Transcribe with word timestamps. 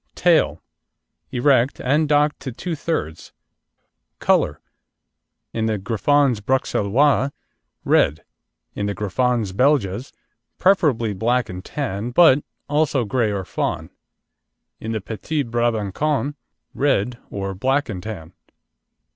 TAIL 0.15 0.63
Erect, 1.31 1.79
and 1.79 2.09
docked 2.09 2.39
to 2.39 2.51
two 2.51 2.75
thirds. 2.75 3.33
COLOUR 4.17 4.59
In 5.53 5.67
the 5.67 5.77
Griffons 5.77 6.39
Bruxellois, 6.41 7.29
red; 7.85 8.23
in 8.73 8.87
the 8.87 8.95
Griffons 8.95 9.51
Belges, 9.51 10.11
preferably 10.57 11.13
black 11.13 11.49
and 11.49 11.63
tan, 11.63 12.09
but 12.09 12.43
also 12.67 13.05
grey 13.05 13.31
or 13.31 13.45
fawn; 13.45 13.91
in 14.79 14.91
the 14.91 15.01
Petit 15.01 15.43
Brabancon, 15.43 16.33
red 16.73 17.19
or 17.29 17.53
black 17.53 17.87
and 17.87 18.01
tan. 18.01 18.33